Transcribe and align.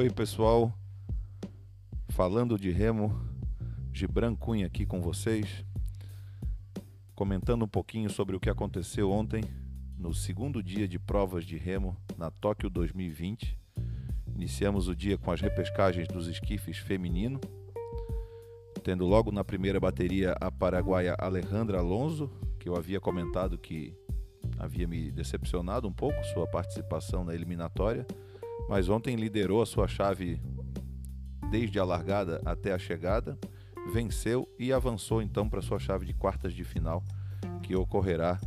Oi, 0.00 0.08
pessoal. 0.08 0.72
Falando 2.08 2.58
de 2.58 2.70
remo, 2.70 3.20
Gibran 3.92 4.34
Cunha 4.34 4.66
aqui 4.66 4.86
com 4.86 4.98
vocês, 4.98 5.62
comentando 7.14 7.66
um 7.66 7.68
pouquinho 7.68 8.08
sobre 8.08 8.34
o 8.34 8.40
que 8.40 8.48
aconteceu 8.48 9.10
ontem 9.10 9.44
no 9.98 10.14
segundo 10.14 10.62
dia 10.62 10.88
de 10.88 10.98
provas 10.98 11.44
de 11.44 11.58
remo 11.58 11.94
na 12.16 12.30
Tóquio 12.30 12.70
2020. 12.70 13.58
Iniciamos 14.34 14.88
o 14.88 14.96
dia 14.96 15.18
com 15.18 15.30
as 15.30 15.42
repescagens 15.42 16.08
dos 16.08 16.28
esquifes 16.28 16.78
feminino, 16.78 17.38
tendo 18.82 19.04
logo 19.04 19.30
na 19.30 19.44
primeira 19.44 19.78
bateria 19.78 20.34
a 20.40 20.50
paraguaia 20.50 21.14
Alejandra 21.18 21.78
Alonso, 21.78 22.30
que 22.58 22.70
eu 22.70 22.74
havia 22.74 23.02
comentado 23.02 23.58
que 23.58 23.94
havia 24.58 24.88
me 24.88 25.10
decepcionado 25.10 25.86
um 25.86 25.92
pouco 25.92 26.24
sua 26.24 26.46
participação 26.46 27.22
na 27.22 27.34
eliminatória 27.34 28.06
mas 28.68 28.88
ontem 28.88 29.16
liderou 29.16 29.62
a 29.62 29.66
sua 29.66 29.88
chave 29.88 30.40
desde 31.50 31.78
a 31.78 31.84
largada 31.84 32.40
até 32.44 32.72
a 32.72 32.78
chegada, 32.78 33.38
venceu 33.92 34.48
e 34.58 34.72
avançou 34.72 35.20
então 35.20 35.48
para 35.48 35.60
sua 35.60 35.78
chave 35.78 36.06
de 36.06 36.14
quartas 36.14 36.52
de 36.52 36.64
final, 36.64 37.02
que 37.62 37.74
ocorrerá 37.74 38.38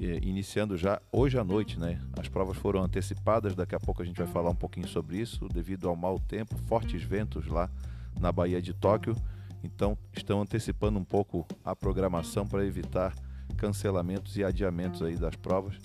eh, 0.00 0.20
iniciando 0.22 0.76
já 0.76 1.00
hoje 1.12 1.38
à 1.38 1.44
noite, 1.44 1.78
né? 1.78 2.00
As 2.18 2.28
provas 2.28 2.56
foram 2.56 2.82
antecipadas, 2.82 3.54
daqui 3.54 3.74
a 3.74 3.80
pouco 3.80 4.02
a 4.02 4.04
gente 4.04 4.16
vai 4.16 4.26
falar 4.26 4.50
um 4.50 4.54
pouquinho 4.56 4.88
sobre 4.88 5.18
isso, 5.18 5.48
devido 5.48 5.88
ao 5.88 5.94
mau 5.94 6.18
tempo, 6.18 6.56
fortes 6.66 7.02
ventos 7.02 7.46
lá 7.46 7.70
na 8.18 8.32
Baía 8.32 8.60
de 8.60 8.72
Tóquio. 8.72 9.14
Então, 9.62 9.96
estão 10.12 10.42
antecipando 10.42 10.98
um 10.98 11.04
pouco 11.04 11.46
a 11.64 11.74
programação 11.74 12.46
para 12.46 12.66
evitar 12.66 13.14
cancelamentos 13.56 14.36
e 14.36 14.44
adiamentos 14.44 15.02
aí 15.02 15.16
das 15.16 15.36
provas, 15.36 15.78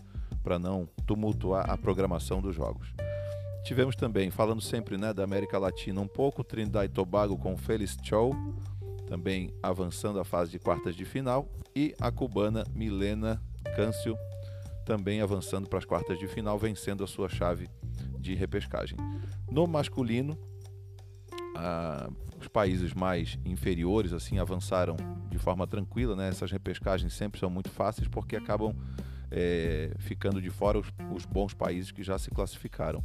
para 0.43 0.57
não 0.57 0.87
tumultuar 1.05 1.69
a 1.69 1.77
programação 1.77 2.41
dos 2.41 2.55
jogos. 2.55 2.93
Tivemos 3.63 3.95
também, 3.95 4.31
falando 4.31 4.61
sempre 4.61 4.97
né, 4.97 5.13
da 5.13 5.23
América 5.23 5.57
Latina, 5.57 5.99
um 6.01 6.07
pouco, 6.07 6.43
Trinidad 6.43 6.85
e 6.85 6.89
Tobago 6.89 7.37
com 7.37 7.57
Félix 7.57 7.97
Chow, 8.03 8.33
também 9.07 9.53
avançando 9.61 10.19
a 10.19 10.25
fase 10.25 10.51
de 10.51 10.59
quartas 10.59 10.95
de 10.95 11.05
final, 11.05 11.47
e 11.75 11.93
a 11.99 12.11
cubana 12.11 12.63
Milena 12.73 13.41
Câncio, 13.75 14.17
também 14.85 15.21
avançando 15.21 15.67
para 15.67 15.79
as 15.79 15.85
quartas 15.85 16.17
de 16.17 16.27
final, 16.27 16.57
vencendo 16.57 17.03
a 17.03 17.07
sua 17.07 17.29
chave 17.29 17.69
de 18.19 18.33
repescagem. 18.33 18.97
No 19.51 19.67
masculino, 19.67 20.37
os 22.39 22.47
países 22.47 22.93
mais 22.93 23.37
inferiores 23.45 24.13
assim 24.13 24.39
avançaram 24.39 24.95
de 25.29 25.37
forma 25.37 25.67
tranquila, 25.67 26.15
né? 26.15 26.29
Essas 26.29 26.51
repescagens 26.51 27.13
sempre 27.13 27.39
são 27.39 27.49
muito 27.49 27.69
fáceis 27.69 28.07
porque 28.07 28.35
acabam 28.35 28.73
é, 29.29 29.93
ficando 29.99 30.41
de 30.41 30.49
fora 30.49 30.79
os, 30.79 30.87
os 31.13 31.25
bons 31.25 31.53
países 31.53 31.91
que 31.91 32.03
já 32.03 32.17
se 32.17 32.29
classificaram. 32.29 33.03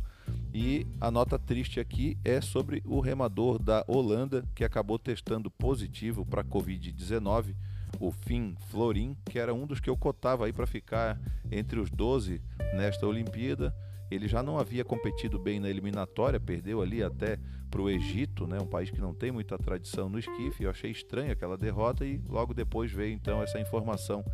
E 0.56 0.86
a 1.00 1.10
nota 1.10 1.36
triste 1.36 1.80
aqui 1.80 2.16
é 2.24 2.40
sobre 2.40 2.80
o 2.86 3.00
remador 3.00 3.58
da 3.58 3.84
Holanda 3.88 4.44
que 4.54 4.62
acabou 4.62 5.00
testando 5.00 5.50
positivo 5.50 6.24
para 6.24 6.44
Covid-19, 6.44 7.56
o 7.98 8.12
Finn 8.12 8.54
Florin, 8.70 9.16
que 9.24 9.36
era 9.36 9.52
um 9.52 9.66
dos 9.66 9.80
que 9.80 9.90
eu 9.90 9.96
cotava 9.96 10.46
aí 10.46 10.52
para 10.52 10.64
ficar 10.64 11.20
entre 11.50 11.80
os 11.80 11.90
12 11.90 12.40
nesta 12.72 13.04
Olimpíada. 13.04 13.74
Ele 14.08 14.28
já 14.28 14.44
não 14.44 14.56
havia 14.56 14.84
competido 14.84 15.40
bem 15.40 15.58
na 15.58 15.68
eliminatória, 15.68 16.38
perdeu 16.38 16.80
ali 16.80 17.02
até 17.02 17.36
para 17.68 17.82
o 17.82 17.90
Egito, 17.90 18.46
né, 18.46 18.60
um 18.60 18.66
país 18.66 18.92
que 18.92 19.00
não 19.00 19.12
tem 19.12 19.32
muita 19.32 19.58
tradição 19.58 20.08
no 20.08 20.20
esquife. 20.20 20.62
Eu 20.62 20.70
achei 20.70 20.92
estranha 20.92 21.32
aquela 21.32 21.58
derrota 21.58 22.06
e 22.06 22.20
logo 22.28 22.54
depois 22.54 22.92
veio 22.92 23.12
então 23.12 23.42
essa 23.42 23.58
informação 23.58 24.24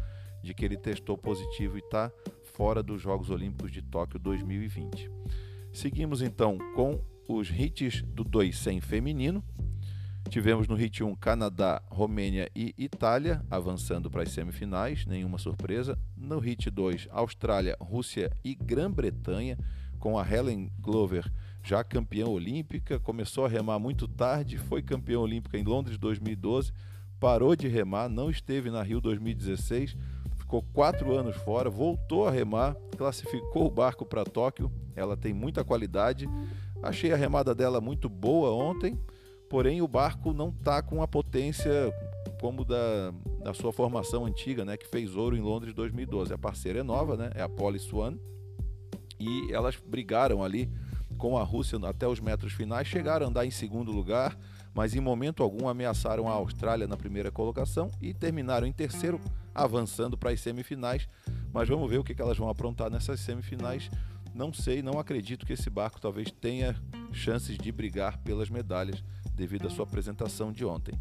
de 0.42 0.52
que 0.52 0.66
ele 0.66 0.76
testou 0.76 1.16
positivo 1.16 1.78
e 1.78 1.80
está 1.80 2.12
fora 2.52 2.82
dos 2.82 3.00
Jogos 3.00 3.30
Olímpicos 3.30 3.72
de 3.72 3.80
Tóquio 3.80 4.20
2020. 4.20 5.08
Seguimos 5.72 6.22
então 6.22 6.58
com 6.74 7.00
os 7.28 7.48
hits 7.48 8.02
do 8.02 8.24
200 8.24 8.84
feminino. 8.84 9.42
Tivemos 10.28 10.68
no 10.68 10.74
hit 10.74 11.02
1 11.02 11.14
Canadá, 11.16 11.82
Romênia 11.88 12.48
e 12.54 12.74
Itália 12.76 13.44
avançando 13.50 14.10
para 14.10 14.22
as 14.22 14.30
semifinais, 14.30 15.06
nenhuma 15.06 15.38
surpresa. 15.38 15.98
No 16.16 16.38
hit 16.38 16.70
2, 16.70 17.08
Austrália, 17.10 17.76
Rússia 17.80 18.30
e 18.44 18.54
Grã-Bretanha, 18.54 19.58
com 19.98 20.18
a 20.18 20.28
Helen 20.28 20.70
Glover 20.78 21.30
já 21.62 21.84
campeã 21.84 22.26
olímpica, 22.26 22.98
começou 22.98 23.44
a 23.44 23.48
remar 23.48 23.78
muito 23.78 24.08
tarde, 24.08 24.58
foi 24.58 24.82
campeã 24.82 25.18
olímpica 25.18 25.58
em 25.58 25.64
Londres 25.64 25.98
2012, 25.98 26.72
parou 27.18 27.54
de 27.54 27.68
remar, 27.68 28.08
não 28.08 28.30
esteve 28.30 28.70
na 28.70 28.82
Rio 28.82 29.00
2016, 29.00 29.96
ficou 30.50 30.64
quatro 30.72 31.16
anos 31.16 31.36
fora, 31.36 31.70
voltou 31.70 32.26
a 32.26 32.30
remar, 32.30 32.74
classificou 32.96 33.66
o 33.66 33.70
barco 33.70 34.04
para 34.04 34.24
Tóquio 34.24 34.68
ela 34.96 35.16
tem 35.16 35.32
muita 35.32 35.64
qualidade. 35.64 36.28
Achei 36.82 37.12
a 37.12 37.16
remada 37.16 37.54
dela 37.54 37.80
muito 37.80 38.08
boa 38.08 38.50
ontem, 38.50 38.98
porém 39.48 39.80
o 39.80 39.86
barco 39.88 40.32
não 40.32 40.48
está 40.48 40.82
com 40.82 41.02
a 41.02 41.08
potência 41.08 41.70
como 42.40 42.64
da, 42.64 43.12
da 43.42 43.54
sua 43.54 43.72
formação 43.72 44.26
antiga, 44.26 44.64
né, 44.64 44.76
que 44.76 44.88
fez 44.88 45.14
ouro 45.14 45.36
em 45.36 45.40
Londres 45.40 45.72
2012. 45.72 46.32
A 46.34 46.38
parceira 46.38 46.80
é 46.80 46.82
nova, 46.82 47.16
né, 47.16 47.30
é 47.34 47.42
a 47.42 47.48
Polly 47.48 47.78
Swan, 47.78 48.18
e 49.18 49.52
elas 49.52 49.76
brigaram 49.76 50.42
ali 50.42 50.68
com 51.16 51.38
a 51.38 51.44
Rússia 51.44 51.78
até 51.84 52.08
os 52.08 52.18
metros 52.18 52.52
finais, 52.52 52.88
chegaram 52.88 53.26
a 53.26 53.28
andar 53.28 53.46
em 53.46 53.50
segundo 53.50 53.92
lugar, 53.92 54.36
mas 54.74 54.94
em 54.94 55.00
momento 55.00 55.42
algum 55.42 55.68
ameaçaram 55.68 56.28
a 56.28 56.32
Austrália 56.32 56.86
na 56.86 56.96
primeira 56.96 57.30
colocação 57.30 57.90
e 58.00 58.14
terminaram 58.14 58.66
em 58.66 58.72
terceiro, 58.72 59.20
avançando 59.62 60.16
para 60.16 60.30
as 60.30 60.40
semifinais. 60.40 61.08
Mas 61.52 61.68
vamos 61.68 61.88
ver 61.90 61.98
o 61.98 62.04
que 62.04 62.20
elas 62.20 62.38
vão 62.38 62.48
aprontar 62.48 62.90
nessas 62.90 63.20
semifinais. 63.20 63.90
Não 64.34 64.52
sei, 64.52 64.82
não 64.82 64.98
acredito 64.98 65.44
que 65.44 65.52
esse 65.52 65.68
barco 65.68 66.00
talvez 66.00 66.30
tenha 66.30 66.76
chances 67.12 67.58
de 67.58 67.72
brigar 67.72 68.18
pelas 68.18 68.48
medalhas 68.48 69.02
devido 69.34 69.66
à 69.66 69.70
sua 69.70 69.84
apresentação 69.84 70.52
de 70.52 70.64
ontem. 70.64 70.94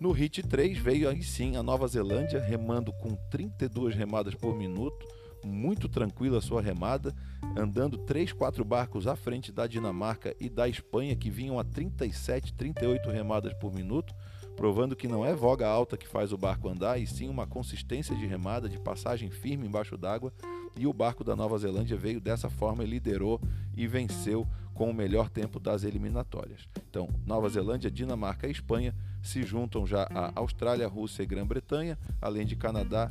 No 0.00 0.12
HIT 0.12 0.44
3 0.44 0.78
veio 0.78 1.10
aí 1.10 1.22
sim 1.22 1.56
a 1.56 1.62
Nova 1.62 1.86
Zelândia 1.86 2.40
remando 2.40 2.90
com 2.90 3.14
32 3.30 3.94
remadas 3.94 4.34
por 4.34 4.56
minuto, 4.56 5.06
muito 5.44 5.90
tranquila 5.90 6.38
a 6.38 6.40
sua 6.40 6.62
remada, 6.62 7.14
andando 7.54 7.98
3, 7.98 8.32
4 8.32 8.64
barcos 8.64 9.06
à 9.06 9.14
frente 9.14 9.52
da 9.52 9.66
Dinamarca 9.66 10.34
e 10.40 10.48
da 10.48 10.66
Espanha 10.66 11.14
que 11.14 11.28
vinham 11.28 11.58
a 11.58 11.64
37, 11.64 12.54
38 12.54 13.10
remadas 13.10 13.52
por 13.54 13.74
minuto, 13.74 14.14
provando 14.56 14.96
que 14.96 15.08
não 15.08 15.24
é 15.24 15.34
voga 15.34 15.66
alta 15.66 15.96
que 15.96 16.06
faz 16.06 16.32
o 16.32 16.38
barco 16.38 16.68
andar, 16.68 16.98
e 16.98 17.06
sim 17.06 17.28
uma 17.28 17.46
consistência 17.46 18.14
de 18.14 18.26
remada, 18.26 18.68
de 18.68 18.78
passagem 18.78 19.30
firme 19.30 19.66
embaixo 19.66 19.96
d'água, 19.96 20.32
e 20.76 20.86
o 20.86 20.92
barco 20.92 21.24
da 21.24 21.34
Nova 21.34 21.58
Zelândia 21.58 21.96
veio 21.96 22.20
dessa 22.20 22.48
forma, 22.48 22.84
liderou 22.84 23.40
e 23.76 23.86
venceu 23.86 24.46
com 24.74 24.90
o 24.90 24.94
melhor 24.94 25.28
tempo 25.28 25.60
das 25.60 25.84
eliminatórias. 25.84 26.68
Então, 26.88 27.08
Nova 27.26 27.48
Zelândia, 27.48 27.90
Dinamarca 27.90 28.46
e 28.48 28.50
Espanha 28.50 28.94
se 29.22 29.42
juntam 29.42 29.86
já 29.86 30.08
a 30.14 30.32
Austrália, 30.36 30.88
Rússia 30.88 31.22
e 31.22 31.26
Grã-Bretanha, 31.26 31.98
além 32.20 32.46
de 32.46 32.56
Canadá, 32.56 33.10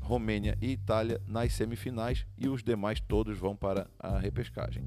Romênia 0.00 0.58
e 0.60 0.72
Itália 0.72 1.20
nas 1.26 1.52
semifinais 1.52 2.26
e 2.36 2.48
os 2.48 2.62
demais 2.62 3.00
todos 3.00 3.38
vão 3.38 3.56
para 3.56 3.86
a 3.98 4.18
repescagem. 4.18 4.84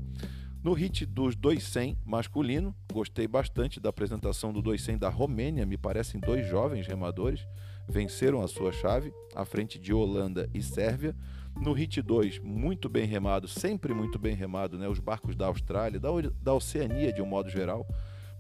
No 0.68 0.74
hit 0.74 1.06
dos 1.06 1.34
200 1.34 1.96
masculino, 2.06 2.76
gostei 2.92 3.26
bastante 3.26 3.80
da 3.80 3.88
apresentação 3.88 4.52
do 4.52 4.62
200 4.62 5.00
da 5.00 5.08
Romênia, 5.08 5.66
me 5.66 5.78
parecem 5.78 6.20
dois 6.20 6.46
jovens 6.46 6.86
remadores, 6.86 7.48
venceram 7.88 8.42
a 8.42 8.50
sua 8.50 8.74
chave, 8.74 9.14
à 9.34 9.46
frente 9.46 9.80
de 9.80 9.94
Holanda 9.94 10.50
e 10.54 10.62
Sérvia. 10.62 11.16
No 11.56 11.72
Hit 11.72 12.02
2, 12.02 12.40
muito 12.40 12.90
bem 12.90 13.06
remado, 13.06 13.48
sempre 13.48 13.94
muito 13.94 14.20
bem 14.20 14.36
remado, 14.36 14.78
né? 14.78 14.90
Os 14.90 15.00
barcos 15.00 15.38
da 15.38 15.46
Austrália, 15.46 16.02
da, 16.02 16.10
da 16.42 16.54
Oceania 16.54 17.14
de 17.14 17.22
um 17.22 17.26
modo 17.26 17.50
geral, 17.50 17.88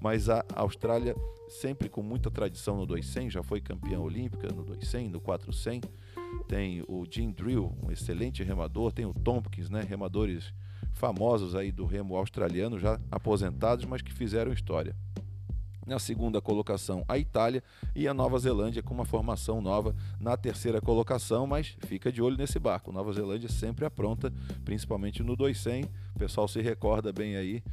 mas 0.01 0.27
a 0.27 0.43
Austrália 0.53 1.15
sempre 1.47 1.87
com 1.87 2.03
muita 2.03 2.29
tradição 2.29 2.75
no 2.75 2.85
200, 2.85 3.31
já 3.31 3.41
foi 3.41 3.61
campeã 3.61 4.01
olímpica 4.01 4.49
no 4.53 4.65
200, 4.65 5.13
no 5.13 5.21
400. 5.21 5.89
Tem 6.45 6.83
o 6.89 7.05
Jim 7.09 7.31
Drill, 7.31 7.73
um 7.81 7.89
excelente 7.89 8.43
remador, 8.43 8.91
tem 8.91 9.05
o 9.05 9.13
Tompkins, 9.13 9.69
né? 9.69 9.81
Remadores 9.81 10.53
famosos 10.93 11.55
aí 11.55 11.71
do 11.71 11.85
remo 11.85 12.15
australiano, 12.15 12.79
já 12.79 12.99
aposentados, 13.11 13.85
mas 13.85 14.01
que 14.01 14.13
fizeram 14.13 14.51
história. 14.51 14.95
Na 15.87 15.99
segunda 15.99 16.41
colocação, 16.41 17.05
a 17.07 17.17
Itália 17.17 17.63
e 17.95 18.09
a 18.09 18.13
Nova 18.13 18.37
Zelândia 18.37 18.83
com 18.83 18.93
uma 18.93 19.05
formação 19.05 19.61
nova 19.61 19.95
na 20.19 20.35
terceira 20.35 20.81
colocação, 20.81 21.47
mas 21.47 21.77
fica 21.85 22.11
de 22.11 22.21
olho 22.21 22.35
nesse 22.35 22.59
barco. 22.59 22.91
Nova 22.91 23.13
Zelândia 23.13 23.47
sempre 23.47 23.85
apronta, 23.85 24.33
principalmente 24.65 25.23
no 25.23 25.33
200. 25.33 25.89
O 26.13 26.19
pessoal 26.19 26.45
se 26.45 26.59
recorda 26.61 27.13
bem 27.13 27.37
aí 27.37 27.63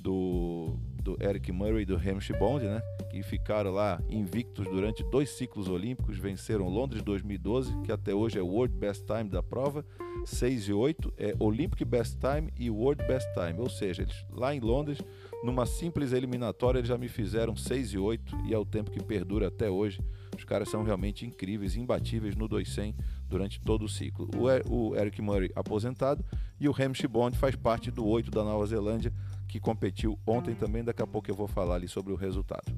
do, 0.00 0.76
do 1.02 1.16
Eric 1.20 1.50
Murray 1.52 1.82
e 1.82 1.86
do 1.86 1.96
Hamish 1.96 2.30
Bond, 2.38 2.64
né? 2.64 2.80
Que 3.10 3.22
ficaram 3.22 3.70
lá 3.70 4.00
invictos 4.08 4.66
durante 4.66 5.02
dois 5.04 5.30
ciclos 5.30 5.68
olímpicos, 5.68 6.18
venceram 6.18 6.68
Londres 6.68 7.02
2012, 7.02 7.82
que 7.82 7.92
até 7.92 8.14
hoje 8.14 8.38
é 8.38 8.42
o 8.42 8.46
World 8.46 8.74
Best 8.76 9.04
Time 9.04 9.28
da 9.28 9.42
prova, 9.42 9.84
6 10.24 10.68
e 10.68 10.72
8 10.72 11.14
é 11.16 11.34
Olympic 11.38 11.84
Best 11.84 12.18
Time 12.18 12.52
e 12.58 12.70
World 12.70 13.04
Best 13.06 13.28
Time, 13.32 13.58
ou 13.58 13.68
seja, 13.68 14.02
eles 14.02 14.26
lá 14.30 14.54
em 14.54 14.60
Londres, 14.60 14.98
numa 15.42 15.64
simples 15.64 16.12
eliminatória, 16.12 16.78
eles 16.78 16.88
já 16.88 16.98
me 16.98 17.08
fizeram 17.08 17.56
6 17.56 17.92
e 17.94 17.98
8 17.98 18.36
e 18.46 18.54
é 18.54 18.58
o 18.58 18.64
tempo 18.64 18.90
que 18.90 19.02
perdura 19.02 19.48
até 19.48 19.70
hoje. 19.70 20.00
Os 20.36 20.44
caras 20.44 20.70
são 20.70 20.82
realmente 20.82 21.26
incríveis, 21.26 21.76
imbatíveis 21.76 22.34
no 22.34 22.48
200 22.48 22.94
durante 23.28 23.60
todo 23.60 23.84
o 23.84 23.88
ciclo. 23.88 24.28
O 24.68 24.96
Eric 24.96 25.20
Murray 25.20 25.50
aposentado 25.54 26.24
e 26.58 26.68
o 26.68 26.74
Hamish 26.76 27.04
Bond 27.06 27.36
faz 27.36 27.54
parte 27.56 27.90
do 27.90 28.06
8 28.06 28.30
da 28.30 28.42
Nova 28.42 28.66
Zelândia, 28.66 29.12
que 29.50 29.60
competiu 29.60 30.18
ontem 30.26 30.54
também. 30.54 30.84
Daqui 30.84 31.02
a 31.02 31.06
pouco 31.06 31.30
eu 31.30 31.34
vou 31.34 31.48
falar 31.48 31.74
ali 31.74 31.88
sobre 31.88 32.12
o 32.12 32.16
resultado. 32.16 32.72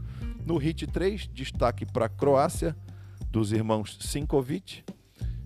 No 0.44 0.56
HIT 0.56 0.86
3, 0.86 1.28
destaque 1.32 1.84
para 1.84 2.06
a 2.06 2.08
Croácia, 2.08 2.76
dos 3.30 3.52
irmãos 3.52 3.98
Sinkovic. 4.00 4.82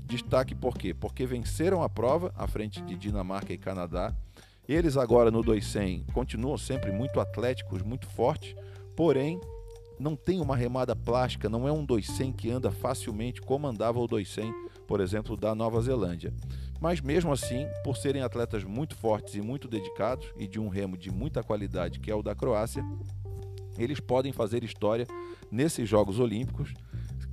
Destaque 0.06 0.54
por 0.54 0.78
quê? 0.78 0.94
Porque 0.94 1.26
venceram 1.26 1.82
a 1.82 1.88
prova 1.88 2.32
à 2.36 2.46
frente 2.46 2.80
de 2.80 2.96
Dinamarca 2.96 3.52
e 3.52 3.58
Canadá. 3.58 4.14
Eles 4.68 4.96
agora 4.96 5.30
no 5.30 5.42
200 5.42 6.12
continuam 6.12 6.56
sempre 6.56 6.92
muito 6.92 7.20
atléticos, 7.20 7.82
muito 7.82 8.06
fortes, 8.06 8.54
porém 8.94 9.40
não 9.98 10.14
tem 10.14 10.40
uma 10.40 10.56
remada 10.56 10.94
plástica, 10.94 11.48
não 11.48 11.66
é 11.66 11.72
um 11.72 11.84
200 11.84 12.40
que 12.40 12.50
anda 12.50 12.70
facilmente 12.70 13.40
como 13.40 13.66
andava 13.66 13.98
o 13.98 14.06
200, 14.06 14.52
por 14.86 15.00
exemplo, 15.00 15.36
da 15.36 15.54
Nova 15.54 15.80
Zelândia. 15.80 16.32
Mas 16.80 17.00
mesmo 17.00 17.32
assim, 17.32 17.66
por 17.82 17.96
serem 17.96 18.22
atletas 18.22 18.64
muito 18.64 18.94
fortes 18.96 19.34
e 19.34 19.40
muito 19.40 19.68
dedicados 19.68 20.26
e 20.36 20.46
de 20.46 20.60
um 20.60 20.68
remo 20.68 20.96
de 20.96 21.10
muita 21.10 21.42
qualidade, 21.42 22.00
que 22.00 22.10
é 22.10 22.14
o 22.14 22.22
da 22.22 22.34
Croácia, 22.34 22.84
eles 23.78 24.00
podem 24.00 24.32
fazer 24.32 24.64
história 24.64 25.06
nesses 25.50 25.88
Jogos 25.88 26.18
Olímpicos. 26.18 26.72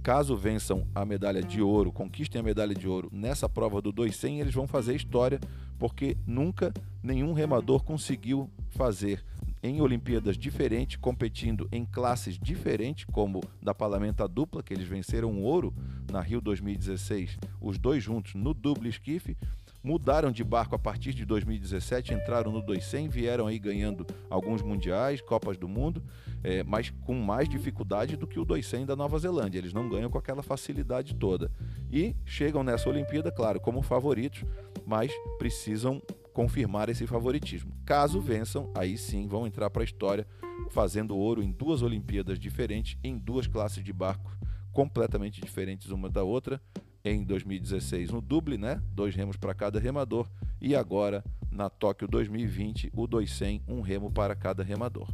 Caso 0.01 0.35
vençam 0.35 0.85
a 0.93 1.05
medalha 1.05 1.41
de 1.41 1.61
ouro, 1.61 1.91
conquistem 1.91 2.39
a 2.39 2.43
medalha 2.43 2.75
de 2.75 2.87
ouro 2.87 3.09
nessa 3.11 3.47
prova 3.47 3.81
do 3.81 3.91
200, 3.91 4.41
eles 4.41 4.53
vão 4.53 4.67
fazer 4.67 4.95
história, 4.95 5.39
porque 5.79 6.17
nunca 6.27 6.73
nenhum 7.01 7.31
remador 7.31 7.83
conseguiu 7.83 8.49
fazer 8.71 9.23
em 9.63 9.79
Olimpíadas 9.79 10.37
diferentes, 10.37 10.97
competindo 10.97 11.69
em 11.71 11.85
classes 11.85 12.37
diferentes, 12.37 13.05
como 13.05 13.41
da 13.61 13.73
parlamenta 13.73 14.27
dupla, 14.27 14.61
que 14.61 14.73
eles 14.73 14.85
venceram 14.85 15.41
ouro 15.41 15.73
na 16.11 16.19
Rio 16.19 16.41
2016, 16.41 17.39
os 17.61 17.77
dois 17.77 18.03
juntos 18.03 18.35
no 18.35 18.53
duplo 18.53 18.89
esquife, 18.89 19.37
mudaram 19.81 20.31
de 20.31 20.43
barco 20.43 20.75
a 20.75 20.79
partir 20.79 21.13
de 21.13 21.25
2017, 21.25 22.13
entraram 22.13 22.51
no 22.51 22.61
200, 22.61 23.13
vieram 23.13 23.47
aí 23.47 23.57
ganhando 23.57 24.05
alguns 24.29 24.61
mundiais, 24.61 25.21
Copas 25.21 25.57
do 25.57 25.67
Mundo, 25.67 26.03
é, 26.43 26.63
mas 26.63 26.89
com 26.89 27.13
mais 27.15 27.47
dificuldade 27.47 28.17
do 28.17 28.27
que 28.27 28.39
o 28.39 28.45
200 28.45 28.85
da 28.85 28.95
Nova 28.95 29.17
Zelândia. 29.17 29.59
Eles 29.59 29.73
não 29.73 29.87
ganham 29.89 30.09
com 30.09 30.17
aquela 30.17 30.43
facilidade 30.43 31.15
toda. 31.15 31.51
E 31.91 32.15
chegam 32.25 32.63
nessa 32.63 32.89
Olimpíada, 32.89 33.31
claro, 33.31 33.59
como 33.59 33.81
favoritos, 33.81 34.43
mas 34.85 35.11
precisam 35.37 36.01
confirmar 36.33 36.89
esse 36.89 37.05
favoritismo. 37.07 37.71
Caso 37.85 38.19
vençam, 38.19 38.71
aí 38.75 38.97
sim 38.97 39.27
vão 39.27 39.47
entrar 39.47 39.69
para 39.69 39.83
a 39.83 39.85
história 39.85 40.27
fazendo 40.69 41.15
ouro 41.15 41.41
em 41.41 41.51
duas 41.51 41.81
Olimpíadas 41.81 42.39
diferentes, 42.39 42.97
em 43.03 43.17
duas 43.17 43.47
classes 43.47 43.83
de 43.83 43.93
barcos 43.93 44.33
completamente 44.71 45.39
diferentes 45.39 45.91
uma 45.91 46.09
da 46.09 46.23
outra. 46.23 46.59
Em 47.05 47.23
2016 47.23 48.11
no 48.11 48.21
Dublin, 48.21 48.57
né? 48.57 48.81
Dois 48.91 49.13
remos 49.13 49.37
para 49.37 49.53
cada 49.53 49.79
remador. 49.79 50.27
E 50.59 50.75
agora 50.75 51.23
na 51.51 51.69
Tóquio 51.69 52.07
2020, 52.07 52.91
o 52.95 53.05
200, 53.05 53.67
um 53.67 53.81
remo 53.81 54.09
para 54.09 54.35
cada 54.35 54.63
remador. 54.63 55.07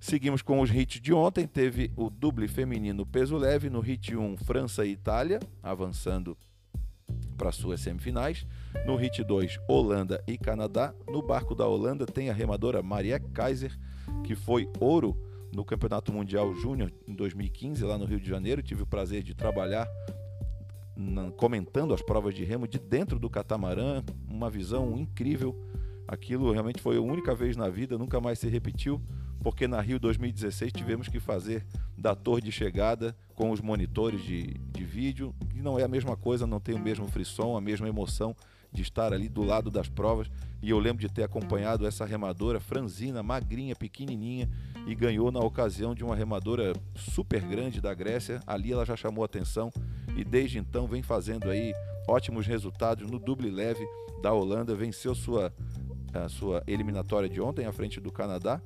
Seguimos 0.00 0.42
com 0.42 0.60
os 0.60 0.70
hits 0.70 1.00
de 1.00 1.12
ontem. 1.12 1.46
Teve 1.46 1.92
o 1.96 2.08
Dublin 2.08 2.48
feminino 2.48 3.04
peso 3.04 3.36
leve. 3.36 3.68
No 3.68 3.80
hit 3.80 4.16
1, 4.16 4.36
França 4.38 4.84
e 4.84 4.92
Itália, 4.92 5.38
avançando 5.62 6.36
para 7.42 7.50
suas 7.50 7.80
semifinais. 7.80 8.46
No 8.86 8.94
HIT 8.94 9.24
2, 9.24 9.58
Holanda 9.66 10.22
e 10.28 10.38
Canadá. 10.38 10.94
No 11.08 11.20
barco 11.20 11.56
da 11.56 11.66
Holanda 11.66 12.06
tem 12.06 12.30
a 12.30 12.32
remadora 12.32 12.84
Maria 12.84 13.18
Kaiser, 13.18 13.76
que 14.22 14.36
foi 14.36 14.70
ouro 14.78 15.16
no 15.52 15.64
Campeonato 15.64 16.12
Mundial 16.12 16.54
Júnior 16.54 16.92
em 17.04 17.12
2015, 17.12 17.82
lá 17.82 17.98
no 17.98 18.04
Rio 18.04 18.20
de 18.20 18.28
Janeiro. 18.28 18.62
Tive 18.62 18.84
o 18.84 18.86
prazer 18.86 19.24
de 19.24 19.34
trabalhar 19.34 19.88
comentando 21.36 21.92
as 21.92 22.00
provas 22.00 22.32
de 22.32 22.44
remo 22.44 22.68
de 22.68 22.78
dentro 22.78 23.18
do 23.18 23.28
catamarã, 23.28 24.04
uma 24.28 24.48
visão 24.48 24.96
incrível. 24.96 25.60
Aquilo 26.06 26.52
realmente 26.52 26.80
foi 26.80 26.96
a 26.96 27.00
única 27.00 27.34
vez 27.34 27.56
na 27.56 27.68
vida, 27.68 27.98
nunca 27.98 28.20
mais 28.20 28.38
se 28.38 28.48
repetiu 28.48 29.02
porque 29.42 29.66
na 29.66 29.80
Rio 29.80 29.98
2016 29.98 30.72
tivemos 30.72 31.08
que 31.08 31.18
fazer 31.18 31.66
da 31.98 32.14
torre 32.14 32.40
de 32.40 32.52
chegada 32.52 33.16
com 33.34 33.50
os 33.50 33.60
monitores 33.60 34.22
de, 34.22 34.54
de 34.70 34.84
vídeo, 34.84 35.34
não 35.62 35.78
é 35.78 35.84
a 35.84 35.88
mesma 35.88 36.16
coisa, 36.16 36.46
não 36.46 36.60
tem 36.60 36.74
o 36.74 36.78
mesmo 36.78 37.06
frisson, 37.08 37.56
a 37.56 37.60
mesma 37.60 37.88
emoção 37.88 38.34
de 38.72 38.82
estar 38.82 39.12
ali 39.12 39.28
do 39.28 39.42
lado 39.42 39.70
das 39.70 39.88
provas. 39.88 40.30
E 40.62 40.70
eu 40.70 40.78
lembro 40.78 41.00
de 41.00 41.08
ter 41.08 41.22
acompanhado 41.22 41.86
essa 41.86 42.04
remadora 42.04 42.60
franzina, 42.60 43.22
magrinha, 43.22 43.74
pequenininha, 43.74 44.48
e 44.86 44.94
ganhou 44.94 45.30
na 45.30 45.40
ocasião 45.40 45.94
de 45.94 46.04
uma 46.04 46.16
remadora 46.16 46.72
super 46.96 47.40
grande 47.42 47.80
da 47.80 47.94
Grécia. 47.94 48.40
Ali 48.46 48.72
ela 48.72 48.84
já 48.84 48.96
chamou 48.96 49.24
atenção 49.24 49.72
e 50.16 50.24
desde 50.24 50.58
então 50.58 50.86
vem 50.86 51.02
fazendo 51.02 51.50
aí 51.50 51.72
ótimos 52.08 52.46
resultados 52.46 53.10
no 53.10 53.18
double 53.18 53.50
leve 53.50 53.86
da 54.22 54.32
Holanda, 54.32 54.74
venceu 54.74 55.14
sua 55.14 55.52
a 56.14 56.28
sua 56.28 56.62
eliminatória 56.66 57.28
de 57.28 57.40
ontem 57.40 57.64
à 57.64 57.72
frente 57.72 57.98
do 57.98 58.12
Canadá 58.12 58.60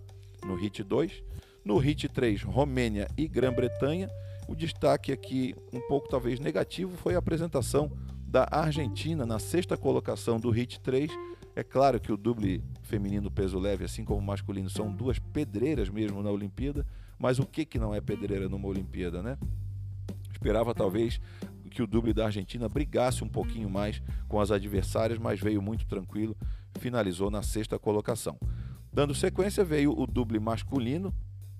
no 0.45 0.55
HIT 0.55 0.83
2. 0.83 1.23
No 1.65 1.79
HIT 1.79 2.09
3, 2.09 2.43
Romênia 2.43 3.09
e 3.17 3.27
Grã-Bretanha. 3.27 4.09
O 4.49 4.55
destaque 4.55 5.13
aqui, 5.13 5.55
um 5.73 5.81
pouco 5.89 6.09
talvez 6.09 6.39
negativo, 6.39 6.97
foi 6.97 7.15
a 7.15 7.19
apresentação 7.19 7.91
da 8.27 8.47
Argentina 8.51 9.27
na 9.27 9.39
sexta 9.39 9.77
colocação 9.77 10.39
do 10.39 10.51
HIT 10.51 10.81
3. 10.81 11.11
É 11.55 11.63
claro 11.63 11.99
que 11.99 12.13
o 12.13 12.17
duble 12.17 12.63
feminino 12.83 13.31
peso 13.31 13.59
leve, 13.59 13.85
assim 13.85 14.05
como 14.05 14.21
o 14.21 14.25
masculino, 14.25 14.69
são 14.69 14.93
duas 14.93 15.19
pedreiras 15.19 15.89
mesmo 15.89 16.23
na 16.23 16.31
Olimpíada, 16.31 16.87
mas 17.19 17.39
o 17.39 17.47
que, 17.47 17.65
que 17.65 17.79
não 17.79 17.95
é 17.95 18.01
pedreira 18.01 18.49
numa 18.49 18.69
Olimpíada, 18.69 19.23
né? 19.23 19.39
Esperava 20.31 20.75
talvez 20.75 21.21
que 21.71 21.83
o 21.83 21.87
duble 21.87 22.13
da 22.13 22.27
Argentina 22.27 22.69
brigasse 22.69 23.25
um 23.25 23.29
pouquinho 23.29 23.69
mais 23.69 24.03
com 24.29 24.41
as 24.41 24.51
adversárias, 24.51 25.19
mas 25.19 25.41
veio 25.41 25.61
muito 25.61 25.87
tranquilo, 25.87 26.37
finalizou 26.79 27.31
na 27.31 27.43
sexta 27.43 27.79
colocação. 27.79 28.39
Dando 28.93 29.15
sequência, 29.15 29.65
veio 29.65 29.93
o 29.99 30.07
duble 30.07 30.39
masculino, 30.39 31.13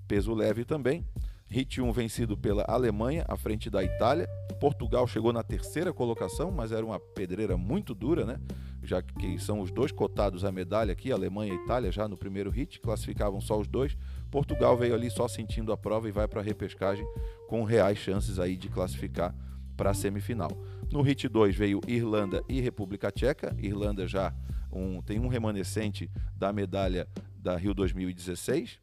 peso 0.07 0.33
leve 0.33 0.63
também. 0.63 1.05
Hit 1.49 1.81
1 1.81 1.91
vencido 1.93 2.37
pela 2.37 2.65
Alemanha, 2.67 3.23
à 3.27 3.37
frente 3.37 3.69
da 3.69 3.81
Itália. 3.81 4.27
Portugal 4.59 5.07
chegou 5.07 5.31
na 5.31 5.43
terceira 5.43 5.93
colocação, 5.93 6.51
mas 6.51 6.73
era 6.73 6.85
uma 6.85 6.99
pedreira 6.99 7.55
muito 7.55 7.95
dura, 7.95 8.25
né? 8.25 8.39
Já 8.83 9.01
que 9.01 9.39
são 9.39 9.61
os 9.61 9.71
dois 9.71 9.91
cotados 9.91 10.43
à 10.43 10.51
medalha 10.51 10.91
aqui, 10.91 11.11
Alemanha 11.11 11.53
e 11.53 11.55
Itália, 11.55 11.91
já 11.91 12.07
no 12.07 12.17
primeiro 12.17 12.49
hit, 12.49 12.81
classificavam 12.81 13.39
só 13.39 13.57
os 13.57 13.67
dois. 13.67 13.97
Portugal 14.29 14.75
veio 14.77 14.93
ali 14.93 15.09
só 15.09 15.27
sentindo 15.27 15.71
a 15.71 15.77
prova 15.77 16.09
e 16.09 16.11
vai 16.11 16.27
para 16.27 16.41
a 16.41 16.43
repescagem 16.43 17.05
com 17.47 17.63
reais 17.63 17.97
chances 17.97 18.39
aí 18.39 18.57
de 18.57 18.67
classificar 18.67 19.33
para 19.77 19.91
a 19.91 19.93
semifinal. 19.93 20.51
No 20.91 21.01
hit 21.01 21.29
2 21.29 21.55
veio 21.55 21.79
Irlanda 21.87 22.43
e 22.49 22.59
República 22.59 23.09
Tcheca. 23.09 23.55
Irlanda 23.57 24.05
já 24.05 24.33
um, 24.71 25.01
tem 25.01 25.19
um 25.19 25.27
remanescente 25.27 26.09
da 26.35 26.51
medalha 26.51 27.07
da 27.37 27.55
Rio 27.55 27.73
2016. 27.73 28.79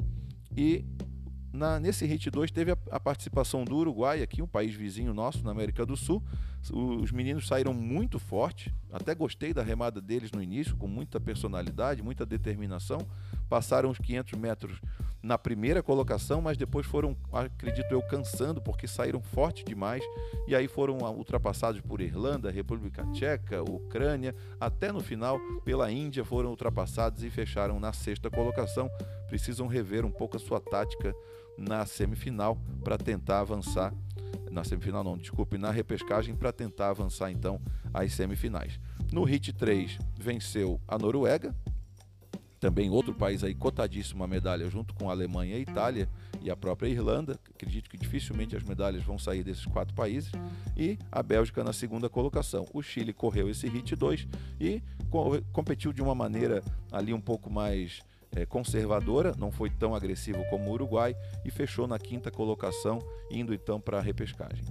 E 0.56 0.84
na, 1.54 1.78
nesse 1.78 2.04
HIT 2.04 2.30
2 2.30 2.50
teve 2.50 2.72
a, 2.72 2.78
a, 2.90 2.98
participação 2.98 3.64
do 3.64 3.76
Uruguai, 3.76 4.20
aqui, 4.20 4.42
um 4.42 4.46
país 4.46 4.74
vizinho 4.74 5.14
nosso, 5.14 5.44
na 5.44 5.52
América 5.52 5.86
do 5.86 5.96
Sul. 5.96 6.20
Os 6.72 7.12
meninos 7.12 7.46
saíram 7.46 7.72
muito 7.72 8.18
forte, 8.18 8.74
até 8.90 9.14
gostei 9.14 9.52
da 9.52 9.62
remada 9.62 10.00
deles 10.00 10.32
no 10.32 10.42
início, 10.42 10.76
com 10.76 10.88
muita 10.88 11.20
personalidade, 11.20 12.02
muita 12.02 12.26
determinação. 12.26 13.06
Passaram 13.48 13.90
os 13.90 13.98
500 13.98 14.38
metros 14.38 14.80
na 15.22 15.38
primeira 15.38 15.82
colocação, 15.82 16.40
mas 16.40 16.56
depois 16.56 16.86
foram, 16.86 17.16
acredito 17.32 17.90
eu, 17.90 18.02
cansando 18.02 18.60
porque 18.60 18.86
saíram 18.86 19.22
forte 19.22 19.64
demais 19.64 20.02
e 20.46 20.54
aí 20.54 20.66
foram 20.66 20.98
ultrapassados 20.98 21.80
por 21.80 22.00
Irlanda, 22.00 22.50
República 22.50 23.06
Tcheca, 23.12 23.62
Ucrânia, 23.62 24.34
até 24.60 24.90
no 24.90 25.00
final 25.00 25.38
pela 25.64 25.90
Índia 25.90 26.24
foram 26.24 26.50
ultrapassados 26.50 27.22
e 27.22 27.30
fecharam 27.30 27.78
na 27.78 27.92
sexta 27.92 28.28
colocação. 28.28 28.90
Precisam 29.28 29.66
rever 29.66 30.04
um 30.04 30.10
pouco 30.10 30.36
a 30.36 30.40
sua 30.40 30.60
tática 30.60 31.14
na 31.56 31.86
semifinal 31.86 32.58
para 32.82 32.98
tentar 32.98 33.40
avançar 33.40 33.92
na 34.50 34.62
semifinal 34.62 35.02
não, 35.02 35.18
desculpe, 35.18 35.58
na 35.58 35.72
repescagem 35.72 36.36
para 36.36 36.52
tentar 36.52 36.90
avançar 36.90 37.30
então 37.30 37.60
às 37.92 38.12
semifinais. 38.12 38.78
No 39.12 39.24
HIT 39.24 39.52
3 39.52 39.98
venceu 40.16 40.80
a 40.86 40.96
Noruega, 40.96 41.54
também 42.60 42.88
outro 42.88 43.12
país 43.12 43.44
aí 43.44 43.54
cotadíssimo 43.54 44.24
a 44.24 44.26
medalha 44.26 44.70
junto 44.70 44.94
com 44.94 45.10
a 45.10 45.12
Alemanha 45.12 45.54
e 45.54 45.58
a 45.58 45.60
Itália 45.60 46.08
e 46.40 46.50
a 46.50 46.56
própria 46.56 46.88
Irlanda. 46.88 47.38
Acredito 47.54 47.90
que 47.90 47.98
dificilmente 47.98 48.56
as 48.56 48.62
medalhas 48.62 49.02
vão 49.02 49.18
sair 49.18 49.42
desses 49.42 49.66
quatro 49.66 49.94
países. 49.94 50.32
E 50.74 50.98
a 51.12 51.22
Bélgica 51.22 51.62
na 51.62 51.74
segunda 51.74 52.08
colocação. 52.08 52.66
O 52.72 52.80
Chile 52.80 53.12
correu 53.12 53.50
esse 53.50 53.68
HIT 53.68 53.96
2 53.96 54.26
e 54.58 54.82
competiu 55.52 55.92
de 55.92 56.00
uma 56.00 56.14
maneira 56.14 56.62
ali 56.90 57.12
um 57.12 57.20
pouco 57.20 57.50
mais 57.50 58.00
conservadora, 58.46 59.34
não 59.38 59.52
foi 59.52 59.70
tão 59.70 59.94
agressivo 59.94 60.44
como 60.50 60.70
o 60.70 60.72
Uruguai 60.72 61.16
e 61.44 61.50
fechou 61.50 61.86
na 61.86 61.98
quinta 61.98 62.30
colocação, 62.30 62.98
indo 63.30 63.54
então 63.54 63.80
para 63.80 63.98
a 63.98 64.02
repescagem. 64.02 64.64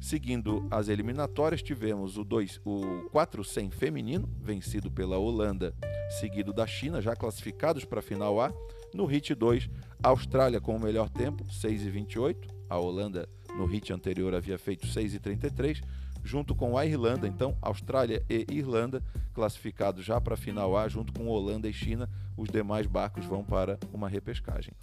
Seguindo 0.00 0.66
as 0.70 0.88
eliminatórias, 0.88 1.62
tivemos 1.62 2.18
o, 2.18 2.24
2, 2.24 2.60
o 2.64 3.08
400 3.10 3.78
feminino, 3.78 4.28
vencido 4.40 4.90
pela 4.90 5.16
Holanda, 5.16 5.74
seguido 6.20 6.52
da 6.52 6.66
China, 6.66 7.00
já 7.00 7.16
classificados 7.16 7.84
para 7.84 8.00
a 8.00 8.02
final 8.02 8.40
A. 8.40 8.52
No 8.94 9.04
HIT 9.04 9.34
2, 9.34 9.68
Austrália 10.02 10.60
com 10.60 10.76
o 10.76 10.80
melhor 10.80 11.08
tempo, 11.08 11.44
6,28. 11.44 12.48
A 12.68 12.78
Holanda 12.78 13.28
no 13.56 13.64
HIT 13.64 13.92
anterior 13.92 14.34
havia 14.34 14.58
feito 14.58 14.86
6,33. 14.86 15.82
Junto 16.26 16.54
com 16.54 16.76
a 16.76 16.84
Irlanda. 16.84 17.26
Então, 17.26 17.56
Austrália 17.62 18.22
e 18.28 18.46
Irlanda 18.50 19.02
classificados 19.32 20.04
já 20.04 20.20
para 20.20 20.34
a 20.34 20.36
final 20.36 20.76
A, 20.76 20.88
junto 20.88 21.12
com 21.12 21.28
Holanda 21.28 21.68
e 21.68 21.72
China. 21.72 22.08
Os 22.36 22.48
demais 22.48 22.86
barcos 22.86 23.24
vão 23.24 23.44
para 23.44 23.78
uma 23.92 24.08
repescagem. 24.08 24.74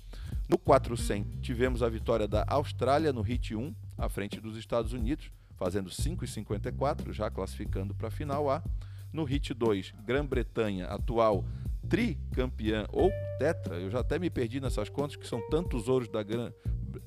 No 0.47 0.57
400, 0.57 1.39
tivemos 1.41 1.83
a 1.83 1.89
vitória 1.89 2.27
da 2.27 2.45
Austrália 2.47 3.11
no 3.11 3.21
HIT 3.21 3.55
1, 3.55 3.73
à 3.97 4.09
frente 4.09 4.39
dos 4.39 4.57
Estados 4.57 4.93
Unidos, 4.93 5.31
fazendo 5.55 5.89
5,54, 5.89 7.11
já 7.11 7.29
classificando 7.29 7.93
para 7.93 8.07
a 8.07 8.11
final 8.11 8.49
A. 8.49 8.63
No 9.11 9.23
HIT 9.23 9.53
2, 9.53 9.93
Grã-Bretanha, 10.05 10.87
atual 10.87 11.45
tricampeã 11.89 12.85
ou 12.91 13.11
tetra, 13.37 13.75
eu 13.75 13.91
já 13.91 13.99
até 13.99 14.17
me 14.17 14.29
perdi 14.29 14.59
nessas 14.59 14.89
contas, 14.89 15.15
que 15.15 15.27
são 15.27 15.41
tantos 15.49 15.87
ouros 15.87 16.07
da 16.07 16.23
Grã 16.23 16.51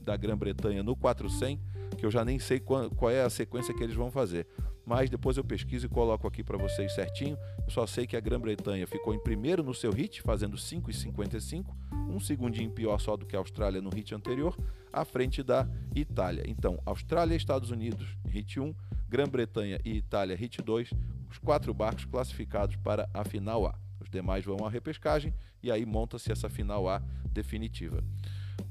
da 0.00 0.16
Grã-Bretanha 0.16 0.82
no 0.82 0.96
400 0.96 1.76
que 1.96 2.04
eu 2.04 2.10
já 2.10 2.24
nem 2.24 2.38
sei 2.38 2.60
qual, 2.60 2.90
qual, 2.90 3.10
é 3.10 3.22
a 3.22 3.30
sequência 3.30 3.74
que 3.74 3.82
eles 3.82 3.96
vão 3.96 4.10
fazer. 4.10 4.46
Mas 4.84 5.10
depois 5.10 5.36
eu 5.36 5.44
pesquiso 5.44 5.86
e 5.86 5.88
coloco 5.88 6.26
aqui 6.28 6.44
para 6.44 6.56
vocês 6.56 6.94
certinho. 6.94 7.36
Eu 7.64 7.70
só 7.70 7.86
sei 7.86 8.06
que 8.06 8.16
a 8.16 8.20
Grã-Bretanha 8.20 8.86
ficou 8.86 9.14
em 9.14 9.18
primeiro 9.18 9.62
no 9.62 9.74
seu 9.74 9.90
hit, 9.90 10.22
fazendo 10.22 10.56
5,55, 10.56 11.74
um 12.08 12.20
segundinho 12.20 12.70
pior 12.70 12.98
só 12.98 13.16
do 13.16 13.26
que 13.26 13.34
a 13.34 13.38
Austrália 13.40 13.80
no 13.80 13.90
hit 13.90 14.14
anterior, 14.14 14.56
à 14.92 15.04
frente 15.04 15.42
da 15.42 15.68
Itália. 15.94 16.44
Então, 16.46 16.80
Austrália 16.86 17.34
e 17.34 17.36
Estados 17.36 17.70
Unidos, 17.70 18.06
hit 18.28 18.60
1, 18.60 18.72
Grã-Bretanha 19.08 19.80
e 19.84 19.96
Itália, 19.96 20.36
hit 20.36 20.62
2, 20.62 20.90
os 21.28 21.38
quatro 21.38 21.74
barcos 21.74 22.04
classificados 22.04 22.76
para 22.76 23.08
a 23.12 23.24
final 23.24 23.66
A. 23.66 23.74
Os 24.00 24.08
demais 24.08 24.44
vão 24.44 24.64
à 24.64 24.70
repescagem 24.70 25.34
e 25.62 25.70
aí 25.70 25.84
monta-se 25.84 26.30
essa 26.30 26.48
final 26.48 26.88
A 26.88 27.02
definitiva. 27.32 28.04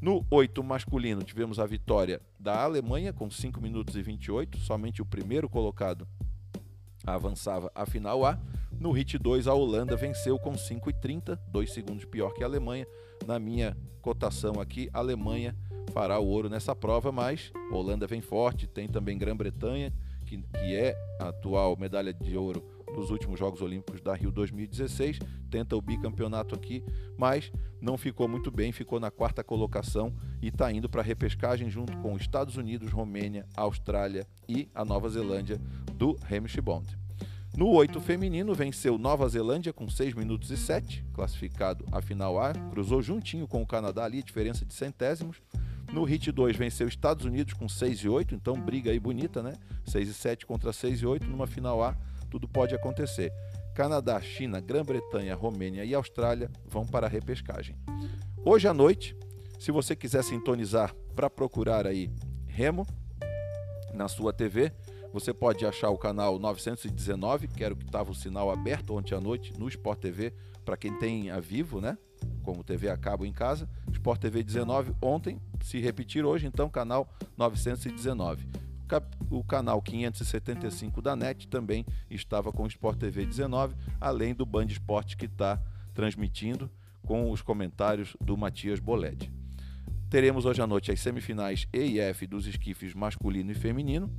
No 0.02 0.26
8 0.30 0.64
masculino, 0.64 1.24
tivemos 1.24 1.60
a 1.60 1.66
vitória 1.66 2.22
da 2.40 2.64
Alemanha 2.64 3.12
com 3.12 3.30
5 3.30 3.62
minutos 3.62 3.96
e 3.96 4.02
28, 4.02 4.58
somente 4.60 5.02
o 5.02 5.06
primeiro 5.06 5.50
colocado 5.50 6.08
avançava 7.06 7.72
à 7.74 7.86
final 7.86 8.26
A. 8.26 8.40
No 8.80 8.92
HIT 8.92 9.18
2, 9.18 9.48
a 9.48 9.54
Holanda 9.54 9.96
venceu 9.96 10.38
com 10.38 10.58
5 10.58 10.90
e 10.90 10.94
30, 10.94 11.40
2 11.48 11.72
segundos 11.72 12.06
pior 12.06 12.34
que 12.34 12.44
a 12.44 12.46
Alemanha. 12.46 12.86
Na 13.26 13.40
minha 13.40 13.78
cotação 14.02 14.60
aqui, 14.60 14.90
a 14.94 15.00
Alemanha 15.00 15.56
fará 15.94 16.20
o 16.20 16.28
ouro 16.28 16.50
nessa 16.50 16.76
prova, 16.76 17.12
mas 17.12 17.52
a 17.72 17.76
Holanda 17.76 18.06
vem 18.06 18.22
forte, 18.22 18.68
tem 18.68 18.88
também 18.88 19.18
Grã-Bretanha, 19.18 19.94
que, 20.26 20.38
que 20.38 20.76
é 20.76 20.96
a 21.20 21.30
atual 21.30 21.78
medalha 21.78 22.14
de 22.14 22.36
ouro 22.36 22.64
nos 22.96 23.10
últimos 23.10 23.40
Jogos 23.40 23.62
Olímpicos 23.62 24.02
da 24.02 24.14
Rio 24.14 24.32
2016, 24.32 25.20
tenta 25.50 25.76
o 25.76 25.82
bicampeonato 25.82 26.56
aqui, 26.56 26.84
mas 27.18 27.52
não 27.86 28.00
ficou 28.00 28.28
muito 28.28 28.50
bem, 28.50 28.72
ficou 28.72 29.00
na 29.00 29.12
quarta 29.12 29.44
colocação 29.44 30.12
e 30.42 30.48
está 30.48 30.72
indo 30.72 30.90
para 30.90 31.02
a 31.02 31.04
repescagem 31.04 31.70
junto 31.70 31.96
com 32.00 32.18
Estados 32.18 32.58
Unidos, 32.58 32.92
Romênia, 32.92 33.46
Austrália 33.56 34.26
e 34.50 34.68
a 34.74 34.84
Nova 34.84 35.08
Zelândia 35.08 35.62
do 35.94 36.18
Hamish 36.28 36.56
Bond. 36.56 36.98
No 37.56 37.70
8 37.70 38.02
feminino, 38.02 38.56
venceu 38.56 38.98
Nova 38.98 39.30
Zelândia 39.30 39.72
com 39.72 39.88
6 39.88 40.16
minutos 40.16 40.50
e 40.50 40.58
7, 40.58 41.06
classificado 41.14 41.86
a 41.92 42.02
final 42.02 42.42
A, 42.42 42.54
cruzou 42.72 43.04
juntinho 43.04 43.48
com 43.48 43.62
o 43.62 43.68
Canadá 43.68 44.04
ali, 44.04 44.24
diferença 44.24 44.66
de 44.66 44.74
centésimos. 44.74 45.38
No 45.94 46.04
HIT 46.04 46.32
2 46.32 46.58
venceu 46.58 46.88
Estados 46.88 47.24
Unidos 47.24 47.54
com 47.54 47.70
6 47.70 48.00
e 48.00 48.10
8, 48.10 48.34
então 48.34 48.60
briga 48.60 48.90
aí 48.90 49.00
bonita, 49.00 49.44
né? 49.44 49.54
6 49.86 50.10
e 50.10 50.14
7 50.14 50.46
contra 50.48 50.74
6 50.74 51.02
e 51.02 51.06
8 51.06 51.28
numa 51.28 51.46
final 51.46 51.84
A 51.84 51.96
tudo 52.36 52.50
pode 52.50 52.76
acontecer. 52.76 53.32
Canadá, 53.76 54.22
China, 54.22 54.62
Grã-Bretanha, 54.62 55.36
Romênia 55.36 55.84
e 55.84 55.94
Austrália 55.94 56.50
vão 56.66 56.86
para 56.86 57.08
a 57.08 57.10
repescagem. 57.10 57.76
Hoje 58.46 58.70
à 58.70 58.74
noite, 58.74 59.14
se 59.60 59.70
você 59.70 59.94
quiser 59.94 60.24
sintonizar 60.24 60.96
para 61.14 61.30
procurar 61.30 61.86
aí 61.86 62.10
Remo 62.48 62.88
na 63.94 64.08
sua 64.08 64.32
TV, 64.32 64.72
você 65.12 65.34
pode 65.34 65.66
achar 65.66 65.90
o 65.90 65.98
canal 65.98 66.40
919, 66.40 67.50
que 67.50 67.66
era 67.66 67.74
o 67.74 67.78
que 67.78 67.86
estava 67.86 68.10
o 68.12 68.16
sinal 68.16 68.50
aberto 68.50 68.96
ontem 68.96 69.14
à 69.14 69.20
noite 69.20 69.52
no 69.60 69.68
Sport 69.68 70.00
TV, 70.00 70.34
para 70.64 70.78
quem 70.78 70.98
tem 70.98 71.30
a 71.30 71.42
vivo, 71.42 71.82
né? 71.82 71.98
Como 72.44 72.64
TV 72.64 72.88
a 72.88 72.96
cabo 72.96 73.26
em 73.26 73.34
casa. 73.34 73.68
Sport 73.92 74.22
TV 74.22 74.42
19 74.42 74.96
ontem, 75.02 75.38
se 75.62 75.82
repetir 75.82 76.24
hoje, 76.24 76.48
então 76.48 76.70
canal 76.70 77.10
919 77.36 78.65
o 79.30 79.44
canal 79.44 79.82
575 79.82 81.02
da 81.02 81.16
NET 81.16 81.48
também 81.48 81.86
estava 82.10 82.52
com 82.52 82.64
o 82.64 82.68
Sport 82.68 83.00
TV 83.00 83.26
19, 83.26 83.76
além 84.00 84.34
do 84.34 84.46
Band 84.46 84.66
Esporte 84.66 85.18
que 85.18 85.26
está 85.26 85.60
transmitindo 85.94 86.70
com 87.06 87.32
os 87.32 87.42
comentários 87.42 88.16
do 88.20 88.36
Matias 88.36 88.80
Boled. 88.80 89.32
Teremos 90.10 90.46
hoje 90.46 90.62
à 90.62 90.68
noite 90.68 90.92
as 90.92 91.00
semifinais 91.00 91.68
E 91.74 91.80
e 91.80 92.00
F 92.00 92.28
dos 92.28 92.46
esquifes 92.48 92.94
masculino 92.94 93.52
e 93.52 93.56
feminino, 93.56 94.12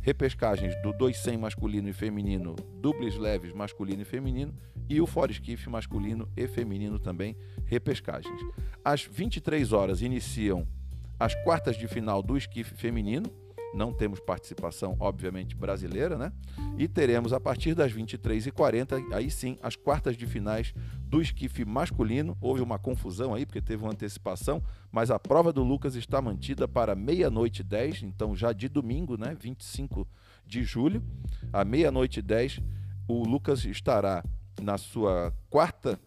repescagens 0.00 0.74
do 0.82 0.92
200 0.92 1.40
masculino 1.40 1.88
e 1.88 1.92
feminino, 1.92 2.54
duples 2.80 3.16
leves 3.16 3.52
masculino 3.52 4.02
e 4.02 4.04
feminino 4.04 4.54
e 4.88 5.00
o 5.00 5.06
fora 5.06 5.32
esquife 5.32 5.68
masculino 5.68 6.28
e 6.36 6.46
feminino 6.46 6.98
também, 6.98 7.36
repescagens. 7.64 8.40
Às 8.84 9.04
23 9.04 9.72
horas 9.72 10.02
iniciam 10.02 10.66
as 11.18 11.34
quartas 11.44 11.76
de 11.76 11.86
final 11.86 12.22
do 12.22 12.36
esquife 12.36 12.74
feminino, 12.74 13.32
não 13.74 13.92
temos 13.92 14.20
participação, 14.20 14.96
obviamente, 15.00 15.56
brasileira, 15.56 16.16
né? 16.18 16.32
E 16.76 16.86
teremos 16.86 17.32
a 17.32 17.40
partir 17.40 17.74
das 17.74 17.92
23h40, 17.92 19.12
aí 19.12 19.30
sim, 19.30 19.58
as 19.62 19.76
quartas 19.76 20.16
de 20.16 20.26
finais 20.26 20.74
do 21.04 21.20
esquife 21.20 21.64
masculino. 21.64 22.36
Houve 22.40 22.60
uma 22.62 22.78
confusão 22.78 23.34
aí, 23.34 23.46
porque 23.46 23.60
teve 23.60 23.82
uma 23.82 23.92
antecipação, 23.92 24.62
mas 24.90 25.10
a 25.10 25.18
prova 25.18 25.52
do 25.52 25.62
Lucas 25.62 25.94
está 25.94 26.20
mantida 26.20 26.68
para 26.68 26.94
meia-noite 26.94 27.62
10, 27.62 28.02
então 28.02 28.36
já 28.36 28.52
de 28.52 28.68
domingo, 28.68 29.16
né? 29.16 29.36
25 29.38 30.06
de 30.46 30.62
julho, 30.62 31.02
à 31.52 31.64
meia-noite 31.64 32.20
10, 32.20 32.60
o 33.08 33.24
Lucas 33.24 33.64
estará 33.64 34.24
na 34.60 34.76
sua 34.76 35.32
quarta 35.48 35.98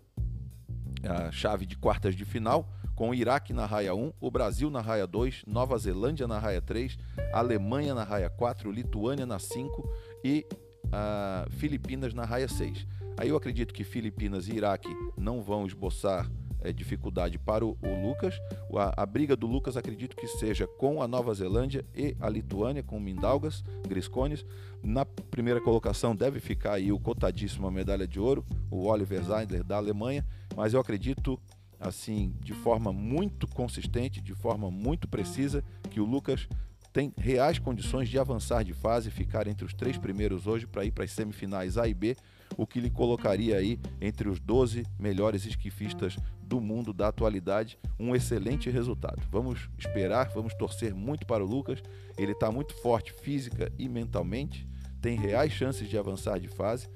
chave 1.32 1.66
de 1.66 1.78
quartas 1.78 2.16
de 2.16 2.26
final 2.26 2.70
com 2.96 3.10
o 3.10 3.14
Iraque 3.14 3.54
na 3.54 3.66
raia 3.66 3.94
1, 3.94 4.14
o 4.20 4.32
Brasil 4.32 4.70
na 4.70 4.82
raia 4.82 5.06
2, 5.06 5.44
Nova 5.46 5.78
Zelândia 5.78 6.28
na 6.28 6.40
raia 6.40 6.62
3, 6.62 6.98
Alemanha 7.34 7.94
na 7.94 8.04
raia 8.04 8.30
4, 8.30 8.72
Lituânia 8.72 9.26
na 9.26 9.38
5 9.38 9.88
e 10.24 10.46
uh, 10.86 11.52
Filipinas 11.52 12.14
na 12.14 12.24
raia 12.24 12.48
6. 12.48 12.88
Aí 13.18 13.30
eu 13.30 13.36
acredito 13.36 13.74
que 13.74 13.84
Filipinas 13.84 14.48
e 14.48 14.56
Iraque 14.56 14.90
não 15.18 15.42
vão 15.42 15.66
esboçar 15.66 16.30
é, 16.66 16.74
dificuldade 16.74 17.38
para 17.38 17.64
o, 17.64 17.78
o 17.82 18.08
Lucas. 18.08 18.40
A, 18.76 19.04
a, 19.04 19.06
briga 19.06 19.36
do 19.36 19.46
Lucas 19.46 19.78
acredito 19.78 20.16
que 20.16 20.28
seja 20.28 20.66
com 20.66 21.02
a 21.02 21.08
Nova 21.08 21.34
Zelândia 21.34 21.86
e 21.94 22.16
a 22.20 22.28
Lituânia, 22.28 22.82
com 22.82 23.00
Mindaugas, 23.00 23.64
Griscones. 23.88 24.44
Na 24.82 25.06
primeira 25.06 25.62
colocação 25.62 26.16
deve 26.16 26.40
ficar 26.40 26.74
aí 26.74 26.92
o 26.92 27.00
cotadíssimo 27.00 27.68
a 27.68 27.72
medalha 27.72 28.08
de 28.08 28.20
ouro, 28.20 28.44
o 28.72 28.88
Oliver 28.88 29.24
Zeidler 29.24 29.64
da 29.64 29.78
Alemanha, 29.78 30.26
mas 30.56 30.74
eu 30.74 30.80
acredito 30.80 31.40
assim, 31.86 32.34
de 32.42 32.54
forma 32.54 32.92
muito 32.92 33.48
consistente, 33.48 34.22
de 34.22 34.34
forma 34.34 34.72
muito 34.72 35.08
precisa, 35.08 35.64
que 35.90 36.00
o 36.00 36.06
Lucas 36.06 36.48
tem 36.92 37.14
reais 37.18 37.60
condições 37.60 38.10
de 38.10 38.18
avançar 38.18 38.64
de 38.64 38.74
fase 38.74 39.12
ficar 39.12 39.48
entre 39.48 39.66
os 39.66 39.74
três 39.74 39.98
primeiros 39.98 40.48
hoje 40.48 40.66
para 40.66 40.86
ir 40.86 40.92
para 40.92 41.04
as 41.04 41.12
semifinais 41.12 41.78
A 41.78 41.88
e 41.88 41.94
B, 41.94 42.16
o 42.58 42.66
que 42.66 42.80
lhe 42.80 42.90
colocaria 42.90 43.58
aí 43.58 43.80
entre 44.00 44.30
os 44.30 44.40
12 44.40 44.86
melhores 44.98 45.46
esquifistas 45.46 46.16
do 46.42 46.62
mundo 46.62 46.94
da 46.94 47.10
atualidade, 47.10 47.78
um 48.00 48.16
excelente 48.16 48.70
resultado. 48.70 49.22
Vamos 49.30 49.70
esperar, 49.78 50.30
vamos 50.30 50.54
torcer 50.54 50.94
muito 50.96 51.26
para 51.26 51.44
o 51.44 51.48
Lucas. 51.48 51.84
Ele 52.18 52.32
está 52.32 52.52
muito 52.52 52.74
forte 52.82 53.12
física 53.12 53.72
e 53.78 53.90
mentalmente, 53.90 54.68
tem 55.02 55.18
reais 55.18 55.52
chances 55.52 55.90
de 55.90 55.98
avançar 55.98 56.40
de 56.40 56.48
fase. 56.48 56.88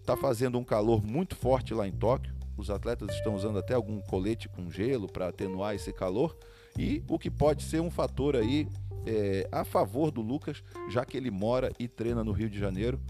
Está 0.00 0.16
fazendo 0.16 0.58
um 0.58 0.64
calor 0.64 1.04
muito 1.04 1.36
forte 1.36 1.74
lá 1.74 1.86
em 1.86 1.92
Tóquio 1.92 2.41
os 2.56 2.70
atletas 2.70 3.14
estão 3.14 3.34
usando 3.34 3.58
até 3.58 3.74
algum 3.74 4.00
colete 4.00 4.48
com 4.48 4.70
gelo 4.70 5.06
para 5.06 5.28
atenuar 5.28 5.74
esse 5.74 5.92
calor 5.92 6.36
e 6.78 7.02
o 7.08 7.18
que 7.18 7.30
pode 7.30 7.62
ser 7.62 7.80
um 7.80 7.90
fator 7.90 8.36
aí 8.36 8.68
é, 9.06 9.48
a 9.50 9.64
favor 9.64 10.10
do 10.10 10.20
Lucas, 10.20 10.62
já 10.88 11.04
que 11.04 11.16
ele 11.16 11.30
mora 11.30 11.72
e 11.78 11.88
treina 11.88 12.22
no 12.22 12.32
Rio 12.32 12.48
de 12.48 12.58
Janeiro. 12.58 13.00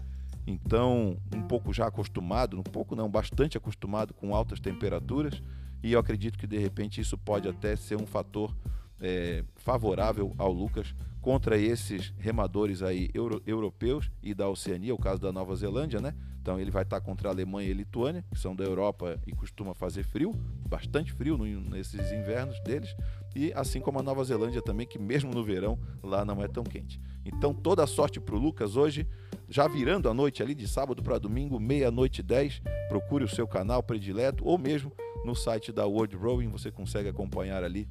Então, 0.45 1.17
um 1.33 1.41
pouco 1.41 1.71
já 1.71 1.87
acostumado, 1.87 2.59
um 2.59 2.63
pouco 2.63 2.95
não, 2.95 3.09
bastante 3.09 3.57
acostumado 3.57 4.13
com 4.13 4.35
altas 4.35 4.59
temperaturas, 4.59 5.41
e 5.81 5.93
eu 5.93 5.99
acredito 5.99 6.37
que 6.37 6.47
de 6.47 6.57
repente 6.57 6.99
isso 6.99 7.17
pode 7.17 7.47
até 7.47 7.75
ser 7.75 7.95
um 7.95 8.05
fator 8.05 8.53
é, 9.03 9.43
favorável 9.57 10.33
ao 10.37 10.51
Lucas 10.51 10.95
contra 11.21 11.57
esses 11.57 12.13
remadores 12.17 12.81
aí 12.81 13.09
euro, 13.13 13.41
europeus 13.45 14.09
e 14.21 14.33
da 14.33 14.49
Oceania, 14.49 14.95
o 14.95 14.97
caso 14.97 15.21
da 15.21 15.31
Nova 15.31 15.55
Zelândia, 15.55 15.99
né? 15.99 16.15
Então 16.41 16.59
ele 16.59 16.71
vai 16.71 16.83
estar 16.83 16.99
contra 16.99 17.29
a 17.29 17.31
Alemanha 17.31 17.69
e 17.69 17.73
Lituânia, 17.73 18.25
que 18.29 18.39
são 18.39 18.53
da 18.55 18.63
Europa 18.63 19.17
e 19.25 19.31
costuma 19.31 19.73
fazer 19.73 20.03
frio, 20.03 20.33
bastante 20.67 21.13
frio 21.13 21.37
no, 21.37 21.45
nesses 21.45 22.11
invernos 22.11 22.59
deles, 22.61 22.93
e 23.33 23.53
assim 23.53 23.79
como 23.79 23.99
a 23.99 24.03
Nova 24.03 24.23
Zelândia 24.23 24.61
também, 24.61 24.85
que 24.85 24.99
mesmo 24.99 25.33
no 25.33 25.43
verão 25.43 25.79
lá 26.01 26.25
não 26.25 26.41
é 26.43 26.47
tão 26.47 26.63
quente. 26.63 26.99
Então 27.25 27.53
toda 27.53 27.83
a 27.83 27.87
sorte 27.87 28.19
para 28.19 28.35
o 28.35 28.37
Lucas 28.37 28.75
hoje, 28.75 29.07
já 29.47 29.67
virando 29.67 30.09
a 30.09 30.13
noite 30.13 30.43
ali 30.43 30.53
de 30.53 30.67
sábado 30.67 31.01
para 31.01 31.17
domingo, 31.17 31.59
meia-noite 31.59 32.21
10, 32.21 32.61
procure 32.89 33.23
o 33.23 33.29
seu 33.29 33.47
canal 33.47 33.81
predileto 33.81 34.45
ou 34.45 34.57
mesmo 34.57 34.91
no 35.23 35.33
site 35.33 35.71
da 35.71 35.85
World 35.85 36.17
Rowing 36.17 36.49
você 36.49 36.69
consegue 36.69 37.07
acompanhar 37.07 37.63
ali 37.63 37.87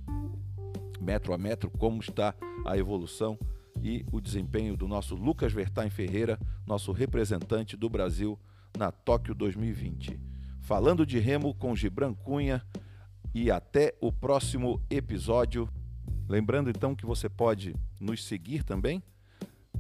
metro 1.02 1.35
a 1.35 1.38
metro 1.38 1.71
como 1.71 2.00
está 2.00 2.35
a 2.64 2.78
evolução 2.78 3.38
e 3.82 4.06
o 4.12 4.21
desempenho 4.21 4.76
do 4.76 4.87
nosso 4.87 5.14
Lucas 5.14 5.52
Vertain 5.52 5.90
Ferreira, 5.90 6.38
nosso 6.66 6.92
representante 6.92 7.76
do 7.76 7.90
Brasil 7.90 8.38
na 8.78 8.92
Tóquio 8.92 9.35
2020. 9.35 10.18
Falando 10.61 11.04
de 11.04 11.18
remo 11.18 11.54
com 11.54 11.75
Gibran 11.75 12.14
Cunha 12.14 12.64
e 13.35 13.50
até 13.50 13.94
o 14.00 14.12
próximo 14.12 14.80
episódio. 14.88 15.68
Lembrando 16.28 16.71
então 16.71 16.94
que 16.94 17.04
você 17.04 17.28
pode 17.28 17.75
nos 17.99 18.25
seguir 18.25 18.62
também 18.62 19.02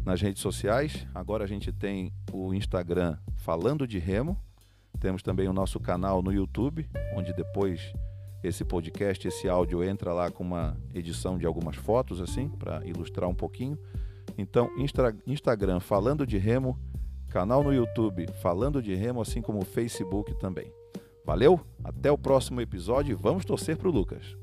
nas 0.04 0.20
redes 0.20 0.42
sociais. 0.42 1.06
Agora 1.14 1.44
a 1.44 1.46
gente 1.46 1.72
tem 1.72 2.12
o 2.32 2.52
Instagram 2.52 3.16
Falando 3.36 3.86
de 3.86 3.98
Remo. 3.98 4.36
Temos 4.98 5.22
também 5.22 5.48
o 5.48 5.52
nosso 5.52 5.78
canal 5.78 6.22
no 6.22 6.32
YouTube, 6.32 6.88
onde 7.14 7.32
depois 7.32 7.92
esse 8.42 8.64
podcast, 8.64 9.28
esse 9.28 9.48
áudio 9.48 9.84
entra 9.84 10.12
lá 10.12 10.30
com 10.30 10.42
uma 10.42 10.76
edição 10.94 11.38
de 11.38 11.46
algumas 11.46 11.76
fotos 11.76 12.20
assim, 12.20 12.48
para 12.48 12.84
ilustrar 12.84 13.28
um 13.28 13.34
pouquinho. 13.34 13.78
Então, 14.36 14.70
Insta 14.76 15.14
Instagram 15.26 15.80
Falando 15.80 16.26
de 16.26 16.38
Remo, 16.38 16.78
canal 17.28 17.62
no 17.62 17.72
YouTube 17.72 18.26
Falando 18.40 18.82
de 18.82 18.94
Remo, 18.94 19.20
assim 19.20 19.40
como 19.40 19.60
o 19.60 19.64
Facebook 19.64 20.34
também. 20.34 20.72
Valeu? 21.24 21.60
Até 21.84 22.10
o 22.10 22.18
próximo 22.18 22.60
episódio 22.60 23.12
e 23.12 23.14
vamos 23.14 23.44
torcer 23.44 23.76
para 23.76 23.88
o 23.88 23.92
Lucas. 23.92 24.41